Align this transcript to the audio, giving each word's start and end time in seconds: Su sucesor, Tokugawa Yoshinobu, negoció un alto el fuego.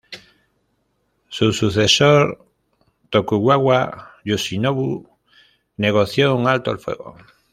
Su 1.29 1.53
sucesor, 1.53 2.43
Tokugawa 3.11 4.15
Yoshinobu, 4.25 5.07
negoció 5.77 6.33
un 6.35 6.47
alto 6.47 6.71
el 6.71 6.79
fuego. 6.79 7.17